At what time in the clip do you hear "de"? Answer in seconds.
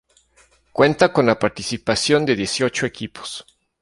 2.25-2.35